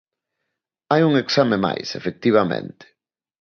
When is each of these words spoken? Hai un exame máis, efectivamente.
Hai 0.91 1.01
un 1.09 1.13
exame 1.23 1.57
máis, 1.65 1.87
efectivamente. 1.99 2.85